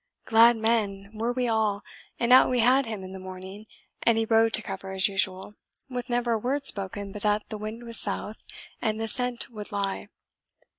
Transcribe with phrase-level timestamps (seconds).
[0.25, 1.83] Glad men were we all,
[2.19, 3.67] and out we had him in the morning,
[4.01, 5.53] and he rode to cover as usual,
[5.91, 8.43] with never a word spoken but that the wind was south,
[8.81, 10.07] and the scent would lie.